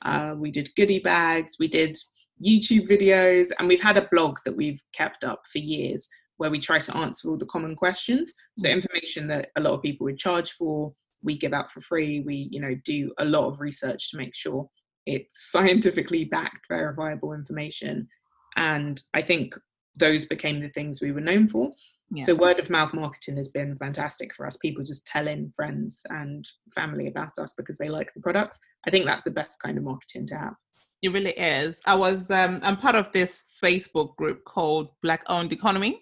[0.03, 1.97] Uh, we did goodie bags, we did
[2.45, 6.07] YouTube videos, and we've had a blog that we've kept up for years
[6.37, 8.33] where we try to answer all the common questions.
[8.57, 8.75] So, hmm.
[8.75, 12.21] information that a lot of people would charge for, we give out for free.
[12.21, 14.67] We, you know, do a lot of research to make sure
[15.05, 18.07] it's scientifically backed, verifiable information.
[18.55, 19.55] And I think
[19.99, 21.71] those became the things we were known for.
[22.11, 22.23] Yeah.
[22.23, 24.57] So word of mouth marketing has been fantastic for us.
[24.57, 28.59] People just telling friends and family about us because they like the products.
[28.87, 30.55] I think that's the best kind of marketing to have.
[31.01, 31.79] It really is.
[31.85, 36.01] I was um, I'm part of this Facebook group called Black Owned Economy,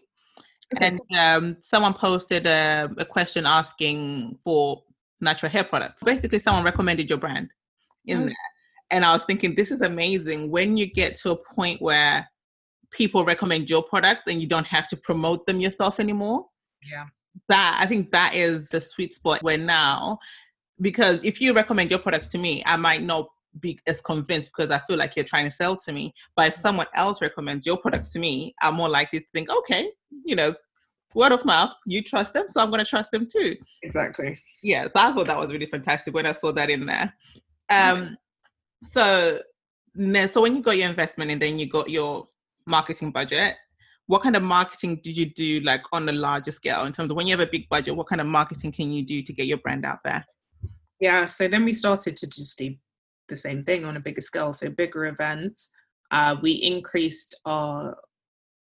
[0.75, 0.87] okay.
[0.87, 4.83] and um, someone posted a, a, question asking for
[5.21, 6.03] natural hair products.
[6.03, 7.49] Basically, someone recommended your brand
[8.05, 8.25] in oh.
[8.25, 8.35] there,
[8.89, 10.49] and I was thinking this is amazing.
[10.49, 12.27] When you get to a point where
[12.91, 16.45] people recommend your products and you don't have to promote them yourself anymore.
[16.91, 17.05] Yeah.
[17.49, 20.19] That I think that is the sweet spot where now,
[20.81, 23.27] because if you recommend your products to me, I might not
[23.59, 26.13] be as convinced because I feel like you're trying to sell to me.
[26.35, 29.89] But if someone else recommends your products to me, I'm more likely to think, okay,
[30.25, 30.53] you know,
[31.13, 33.55] word of mouth, you trust them, so I'm going to trust them too.
[33.83, 34.37] Exactly.
[34.61, 37.13] Yeah, so I thought that was really fantastic when I saw that in there.
[37.69, 38.17] Um,
[38.83, 39.39] so,
[40.27, 42.27] so when you got your investment and then you got your
[42.67, 43.55] marketing budget
[44.07, 47.17] what kind of marketing did you do like on a larger scale in terms of
[47.17, 49.45] when you have a big budget what kind of marketing can you do to get
[49.45, 50.25] your brand out there?
[50.99, 52.73] Yeah so then we started to just do
[53.29, 55.69] the same thing on a bigger scale so bigger events.
[56.09, 57.97] Uh, we increased our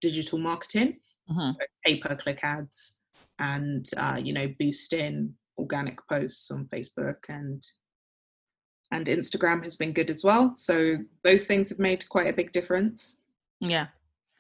[0.01, 1.41] digital marketing mm-hmm.
[1.41, 2.99] so pay per click ads
[3.41, 7.63] and uh, you know boosting organic posts on facebook and
[8.93, 10.53] and instagram has been good as well.
[10.55, 13.22] So those things have made quite a big difference
[13.63, 13.87] yeah.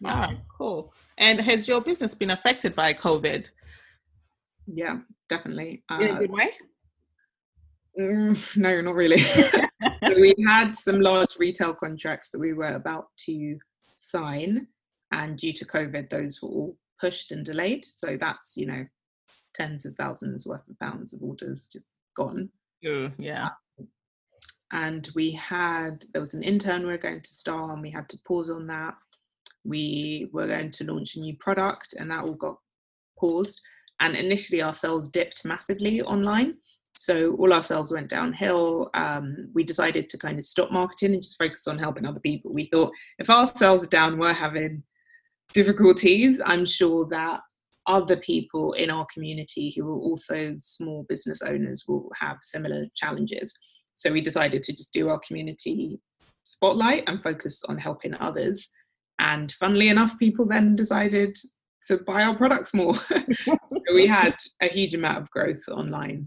[0.04, 0.92] All right, cool.
[1.16, 3.48] And has your business been affected by COVID?
[4.66, 5.84] Yeah, definitely.
[5.88, 6.50] Uh, In a uh, good way?
[7.98, 9.18] Mm, no, not really.
[9.18, 13.58] so we had some large retail contracts that we were about to
[13.96, 14.66] sign,
[15.12, 17.84] and due to COVID, those were all pushed and delayed.
[17.84, 18.84] So that's you know
[19.54, 22.48] tens of thousands worth of pounds of orders just gone.
[22.84, 23.50] Uh, yeah
[24.72, 28.08] and we had there was an intern we were going to start and we had
[28.08, 28.94] to pause on that
[29.64, 32.56] we were going to launch a new product and that all got
[33.18, 33.60] paused.
[34.00, 36.56] And initially our sales dipped massively online.
[36.96, 38.90] So all our sales went downhill.
[38.94, 42.50] Um, we decided to kind of stop marketing and just focus on helping other people.
[42.52, 44.82] We thought if our sales are down we're having
[45.52, 46.40] difficulties.
[46.44, 47.40] I'm sure that
[47.86, 53.58] other people in our community who are also small business owners will have similar challenges.
[53.94, 56.00] So we decided to just do our community
[56.44, 58.68] spotlight and focus on helping others.
[59.22, 61.38] And funnily enough, people then decided
[61.86, 62.94] to buy our products more.
[62.94, 66.26] so we had a huge amount of growth online.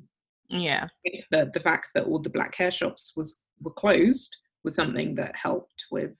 [0.49, 0.87] Yeah.
[1.31, 5.35] The, the fact that all the black hair shops was were closed was something that
[5.35, 6.17] helped with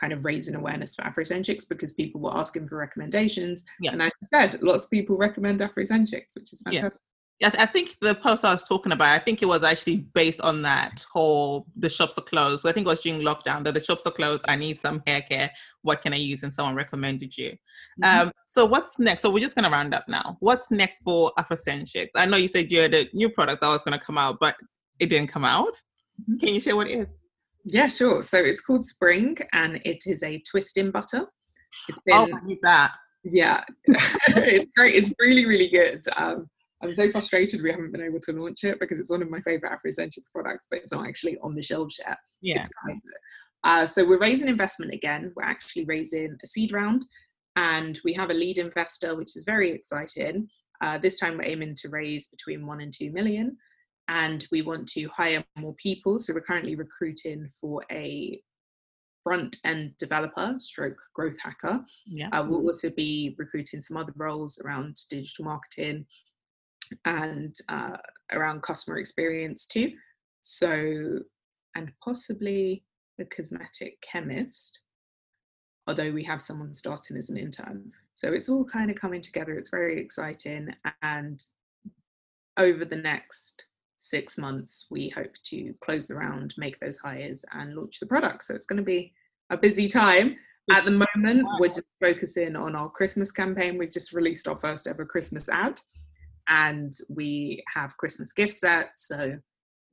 [0.00, 3.64] kind of raising awareness for Afrocenchix because people were asking for recommendations.
[3.80, 3.92] Yeah.
[3.92, 7.02] And as I said, lots of people recommend Afrocenchix, which is fantastic.
[7.44, 10.62] I think the post I was talking about, I think it was actually based on
[10.62, 12.60] that whole the shops are closed.
[12.64, 14.44] I think it was during lockdown that the shops are closed.
[14.46, 15.50] I need some hair care.
[15.82, 16.44] What can I use?
[16.44, 17.50] And someone recommended you.
[18.02, 18.20] Mm-hmm.
[18.28, 19.22] Um, so what's next?
[19.22, 20.36] So we're just gonna round up now.
[20.40, 22.08] What's next for Afrocenchix?
[22.14, 24.54] I know you said you had a new product that was gonna come out, but
[25.00, 25.74] it didn't come out.
[26.22, 26.38] Mm-hmm.
[26.38, 27.06] Can you share what it is?
[27.64, 28.22] Yeah, sure.
[28.22, 31.26] So it's called Spring, and it is a twisting butter.
[31.88, 32.92] It's oh, been oh, I need that.
[33.24, 34.94] Yeah, it's great.
[34.94, 36.02] It's really, really good.
[36.16, 36.48] Um,
[36.82, 39.40] I'm so frustrated we haven't been able to launch it because it's one of my
[39.40, 42.18] favorite Afrocenchix products, but it's not actually on the shelves yet.
[42.40, 42.62] Yeah.
[43.64, 45.32] Uh, so we're raising investment again.
[45.36, 47.06] We're actually raising a seed round.
[47.56, 50.48] and we have a lead investor, which is very exciting.
[50.80, 53.56] Uh, this time we're aiming to raise between one and two million,
[54.08, 56.18] and we want to hire more people.
[56.18, 58.40] So we're currently recruiting for a
[59.22, 61.80] front end developer stroke growth hacker.
[62.06, 62.28] Yeah.
[62.32, 66.06] Uh, we'll also be recruiting some other roles around digital marketing
[67.04, 67.96] and uh,
[68.32, 69.92] around customer experience too.
[70.42, 71.20] So,
[71.74, 72.84] and possibly
[73.20, 74.80] a cosmetic chemist,
[75.86, 77.90] although we have someone starting as an intern.
[78.14, 79.54] So it's all kind of coming together.
[79.54, 80.68] It's very exciting.
[81.02, 81.42] And
[82.56, 87.74] over the next six months, we hope to close the round, make those hires, and
[87.74, 88.44] launch the product.
[88.44, 89.12] So it's going to be
[89.50, 90.34] a busy time.
[90.70, 93.78] At the moment, we're just focusing on our Christmas campaign.
[93.78, 95.80] We've just released our first ever Christmas ad,
[96.48, 99.08] and we have Christmas gift sets.
[99.08, 99.38] So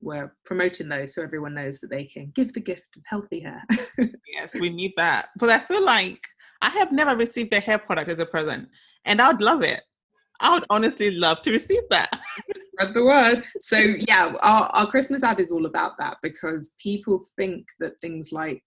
[0.02, 3.64] we're promoting those so everyone knows that they can give the gift of healthy hair.
[4.34, 5.30] yes, we need that.
[5.38, 6.22] But I feel like
[6.62, 8.70] I have never received a hair product as a present,
[9.06, 9.82] and I would love it.
[10.42, 12.10] I would honestly love to receive that.
[12.74, 13.44] Spread the word.
[13.60, 18.32] So yeah, our, our Christmas ad is all about that because people think that things
[18.32, 18.64] like,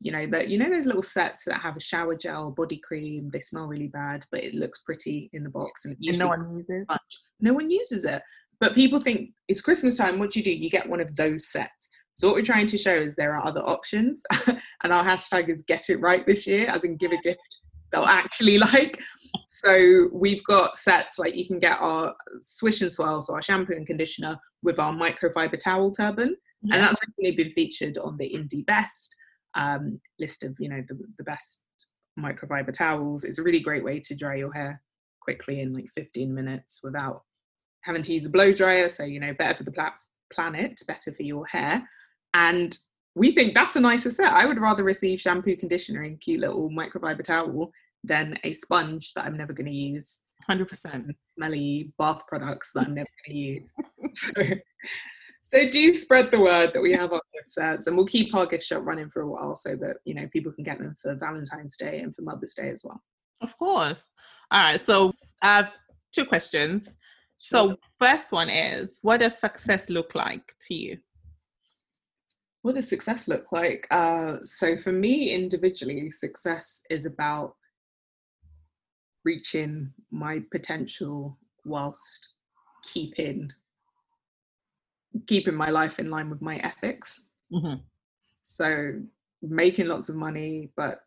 [0.00, 3.30] you know, that you know those little sets that have a shower gel, body cream,
[3.32, 6.56] they smell really bad, but it looks pretty in the box and, and no one
[6.56, 7.00] uses it.
[7.40, 8.22] No one uses it.
[8.60, 10.18] But people think it's Christmas time.
[10.18, 10.56] What do you do?
[10.56, 11.88] You get one of those sets.
[12.14, 15.62] So what we're trying to show is there are other options, and our hashtag is
[15.62, 17.60] get it right this year, as in give a gift
[17.92, 18.98] they'll actually like.
[19.48, 23.74] So we've got sets like you can get our swish and swirl, so our shampoo
[23.74, 26.74] and conditioner with our microfiber towel turban, yeah.
[26.74, 29.08] and that's recently been featured on the IndyBest
[29.56, 31.66] um, list of you know the, the best
[32.18, 33.24] microfiber towels.
[33.24, 34.80] It's a really great way to dry your hair
[35.20, 37.22] quickly in like 15 minutes without
[37.82, 38.88] having to use a blow dryer.
[38.88, 39.98] So you know better for the plat-
[40.32, 41.86] planet, better for your hair,
[42.34, 42.76] and
[43.14, 44.32] we think that's a nicer set.
[44.32, 47.72] I would rather receive shampoo, conditioner, and cute little microfiber towel
[48.04, 50.24] than a sponge that I'm never going to use.
[50.48, 51.14] 100%.
[51.24, 53.74] Smelly bath products that I'm never going to use.
[54.14, 54.42] so,
[55.48, 58.46] so, do spread the word that we have our gift sets and we'll keep our
[58.46, 61.14] gift shop running for a while so that, you know, people can get them for
[61.14, 63.00] Valentine's Day and for Mother's Day as well.
[63.40, 64.08] Of course.
[64.50, 64.80] All right.
[64.80, 65.72] So I have
[66.12, 66.96] two questions.
[67.38, 67.70] Sure.
[67.70, 70.98] So first one is, what does success look like to you?
[72.66, 73.86] what does success look like?
[73.92, 77.54] Uh, so for me individually, success is about
[79.24, 82.30] reaching my potential whilst
[82.82, 83.52] keeping
[85.26, 87.28] keeping my life in line with my ethics.
[87.52, 87.80] Mm-hmm.
[88.42, 89.00] So
[89.42, 90.98] making lots of money, but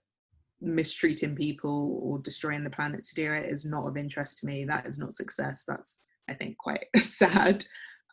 [0.62, 4.66] mistreating people or destroying the planet to do it is not of interest to me.
[4.66, 5.64] That is not success.
[5.68, 7.66] That's I think quite sad.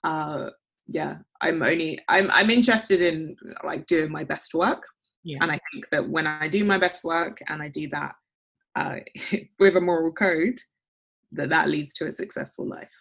[0.05, 0.51] Uh,
[0.89, 4.85] yeah i'm only i'm i'm interested in like doing my best work
[5.25, 5.39] yeah.
[5.41, 8.15] and i think that when i do my best work and i do that
[8.77, 8.99] uh,
[9.59, 10.59] with a moral code
[11.33, 12.93] that that leads to a successful life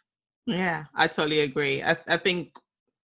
[0.47, 2.53] yeah i totally agree i, I think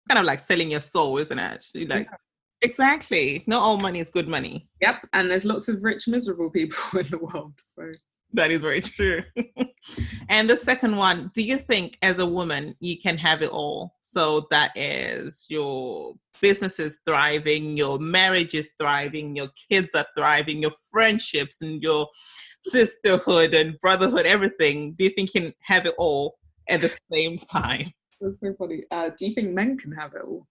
[0.07, 2.17] kind of like selling your soul isn't it like yeah.
[2.61, 6.77] exactly not all money is good money yep and there's lots of rich miserable people
[6.99, 7.91] in the world so
[8.33, 9.23] that is very true.
[10.29, 13.95] and the second one, do you think as a woman you can have it all?
[14.01, 20.61] So that is your business is thriving, your marriage is thriving, your kids are thriving,
[20.61, 22.07] your friendships and your
[22.65, 24.93] sisterhood and brotherhood, everything.
[24.93, 27.93] Do you think you can have it all at the same time?
[28.19, 28.83] That's so funny.
[28.91, 30.47] Uh, do you think men can have it all?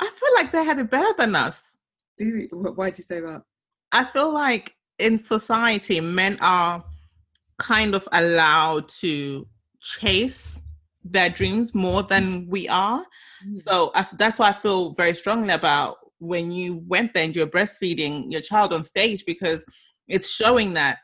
[0.00, 1.76] I feel like they have it better than us.
[2.18, 3.42] Do you, why do you say that?
[3.92, 6.84] I feel like in society, men are
[7.58, 9.46] kind of allowed to
[9.80, 10.60] chase
[11.04, 13.04] their dreams more than we are.
[13.46, 13.58] Mm.
[13.58, 17.46] So I, that's why I feel very strongly about when you went there and you're
[17.46, 19.64] breastfeeding your child on stage because
[20.06, 20.98] it's showing that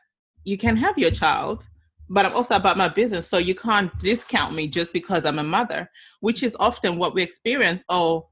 [0.45, 1.67] you can have your child,
[2.09, 3.27] but I'm also about my business.
[3.27, 5.89] So you can't discount me just because I'm a mother,
[6.21, 7.85] which is often what we experience.
[7.89, 8.29] Oh,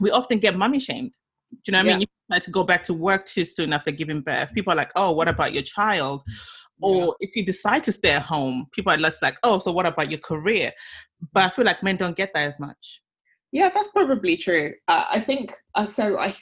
[0.00, 1.12] we often get mommy shamed.
[1.50, 1.92] Do you know what yeah.
[1.92, 2.00] I mean?
[2.02, 4.54] You like to go back to work too soon after giving birth.
[4.54, 6.22] People are like, oh, what about your child?
[6.80, 9.86] Or if you decide to stay at home, people are less like, oh, so what
[9.86, 10.72] about your career?
[11.32, 13.00] But I feel like men don't get that as much.
[13.52, 14.72] Yeah, that's probably true.
[14.88, 16.18] Uh, I think uh, so.
[16.18, 16.32] I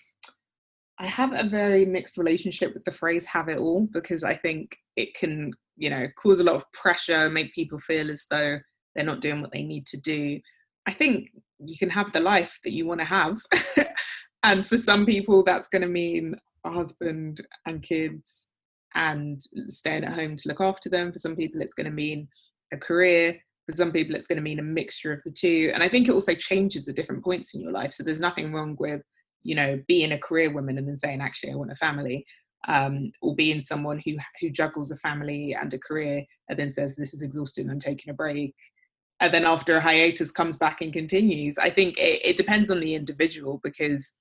[1.01, 4.77] I have a very mixed relationship with the phrase "have it all" because I think
[4.97, 8.59] it can, you know, cause a lot of pressure, make people feel as though
[8.95, 10.39] they're not doing what they need to do.
[10.87, 13.41] I think you can have the life that you want to have,
[14.43, 18.51] and for some people, that's going to mean a husband and kids
[18.95, 21.13] and staying at home to look after them.
[21.13, 22.29] For some people, it's going to mean
[22.73, 23.39] a career.
[23.69, 25.71] For some people, it's going to mean a mixture of the two.
[25.73, 27.93] And I think it also changes at different points in your life.
[27.93, 29.03] So there's nothing wrong with,
[29.43, 32.27] you know, being a career woman and then saying, actually, I want a family.
[32.69, 36.97] Um, or being someone who who juggles a family and a career and then says
[36.97, 38.55] this is exhausting i'm taking a break.
[39.23, 41.59] And then after a hiatus comes back and continues.
[41.59, 44.15] I think it, it depends on the individual because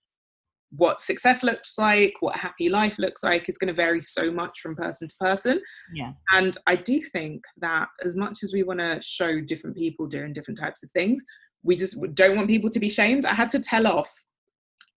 [0.71, 4.59] what success looks like what happy life looks like is going to vary so much
[4.59, 5.59] from person to person.
[5.95, 6.11] Yeah.
[6.33, 10.31] and i do think that as much as we want to show different people doing
[10.31, 11.23] different types of things
[11.63, 13.25] we just don't want people to be shamed.
[13.25, 14.11] I had to tell off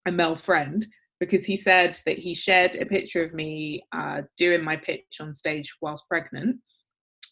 [0.06, 0.84] a male friend
[1.20, 5.34] because he said that he shared a picture of me uh, doing my pitch on
[5.34, 6.56] stage whilst pregnant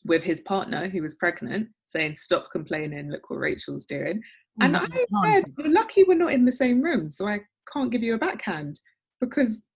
[0.04, 4.22] with his partner who was pregnant, saying, Stop complaining, look what Rachel's doing.
[4.60, 7.40] And No, I said, You're lucky we're not in the same room, so I
[7.72, 8.78] can't give you a backhand
[9.20, 9.66] because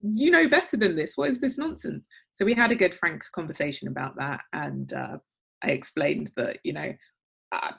[0.00, 1.16] you know better than this.
[1.16, 2.06] What is this nonsense?
[2.34, 4.42] So we had a good, frank conversation about that.
[4.52, 5.18] And uh,
[5.62, 6.92] I explained that, you know,
[7.52, 7.72] uh,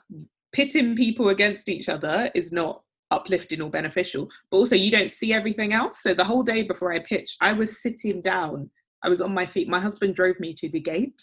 [0.52, 5.32] pitting people against each other is not uplifting or beneficial but also you don't see
[5.32, 6.02] everything else.
[6.02, 8.70] So the whole day before i pitched i was sitting down.
[9.02, 9.68] I was on my feet.
[9.68, 11.20] My husband drove me to the gate.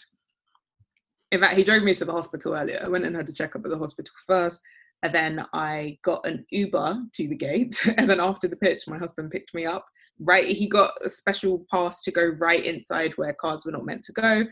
[1.30, 2.80] In fact he drove me to the hospital earlier.
[2.82, 4.60] I went and had a checkup at the hospital first
[5.04, 7.80] and then i got an uber to the gate.
[7.98, 9.86] And then after the pitch my husband picked me up.
[10.20, 14.02] Right he got a special pass to go right inside where cars were not meant
[14.04, 14.44] to go.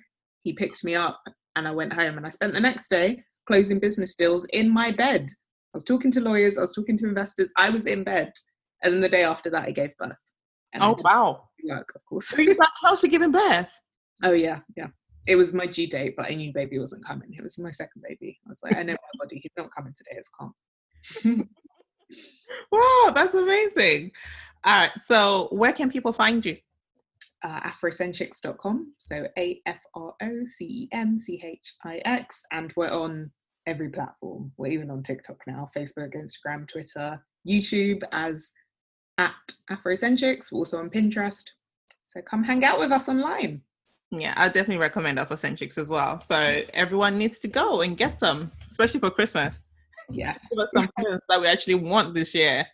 [0.42, 1.20] He picked me up
[1.56, 4.90] and i went home and i spent the next day closing business deals in my
[4.90, 5.26] bed
[5.76, 8.32] was talking to lawyers, I was talking to investors, I was in bed.
[8.82, 10.16] And then the day after that, I gave birth.
[10.72, 11.48] And Oh wow.
[11.68, 12.28] work, of course.
[12.28, 13.70] So you got close to giving birth.
[14.22, 14.88] oh, yeah, yeah.
[15.28, 17.34] It was my G date, but I knew baby wasn't coming.
[17.34, 18.38] It was my second baby.
[18.46, 21.48] I was like, I know my body, he's not coming today, it's calm.
[22.70, 24.12] Wow, that's amazing.
[24.64, 24.92] All right.
[25.00, 26.56] So where can people find you?
[27.42, 28.94] Uh, afrocenchix.com.
[28.98, 32.42] So A F R O C E N C H I X.
[32.52, 33.30] And we're on
[33.66, 34.52] every platform.
[34.56, 38.52] We're even on TikTok now Facebook, Instagram, Twitter, YouTube as
[39.18, 39.34] at
[39.70, 40.52] Afrocenchix.
[40.52, 41.44] We're also on Pinterest.
[42.04, 43.62] So come hang out with us online.
[44.10, 46.20] Yeah, I definitely recommend Afrocenchix as well.
[46.20, 49.68] So everyone needs to go and get some, especially for Christmas.
[50.12, 52.64] Give us some presents that we actually want this year.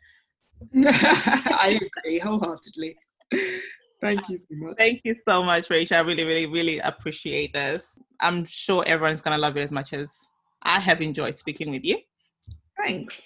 [0.85, 2.97] I agree wholeheartedly.
[4.01, 4.77] Thank you so much.
[4.79, 5.97] Thank you so much, Rachel.
[5.97, 7.83] I really, really, really appreciate this.
[8.21, 10.29] I'm sure everyone's gonna love it as much as
[10.63, 11.99] I have enjoyed speaking with you.
[12.79, 13.23] Thanks.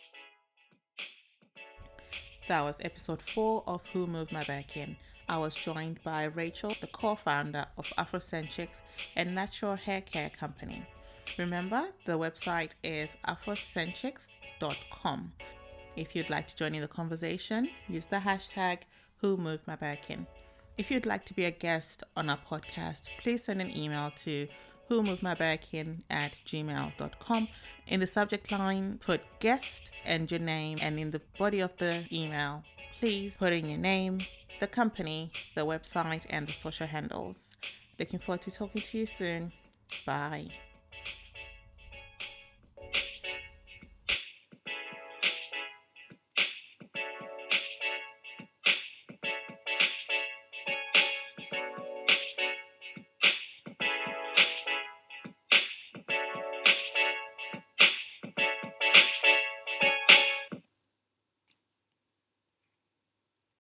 [2.48, 4.96] That was episode four of Who Moved My Back In.
[5.28, 8.82] I was joined by Rachel, the co-founder of Afrocenchix,
[9.16, 10.86] a natural hair care company.
[11.38, 15.32] Remember, the website is afrocenchix.com.
[15.96, 18.80] If you'd like to join in the conversation, use the hashtag
[19.16, 20.26] Who Moved My Back In.
[20.78, 24.46] If you'd like to be a guest on our podcast, please send an email to
[24.88, 27.48] who moved my back in at gmail.com.
[27.88, 32.04] In the subject line, put guest and your name, and in the body of the
[32.12, 32.64] email,
[32.98, 34.20] please put in your name,
[34.60, 37.54] the company, the website, and the social handles.
[37.98, 39.52] Looking forward to talking to you soon.
[40.04, 40.48] Bye.